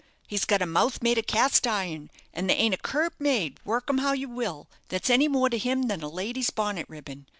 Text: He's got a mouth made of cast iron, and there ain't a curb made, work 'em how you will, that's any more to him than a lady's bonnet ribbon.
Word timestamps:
He's 0.27 0.45
got 0.45 0.63
a 0.63 0.65
mouth 0.65 1.03
made 1.03 1.19
of 1.19 1.27
cast 1.27 1.67
iron, 1.67 2.09
and 2.33 2.49
there 2.49 2.57
ain't 2.57 2.73
a 2.73 2.77
curb 2.77 3.13
made, 3.19 3.59
work 3.63 3.83
'em 3.87 3.99
how 3.99 4.13
you 4.13 4.29
will, 4.29 4.67
that's 4.87 5.11
any 5.11 5.27
more 5.27 5.47
to 5.47 5.59
him 5.59 5.83
than 5.83 6.01
a 6.01 6.09
lady's 6.09 6.49
bonnet 6.49 6.87
ribbon. 6.89 7.27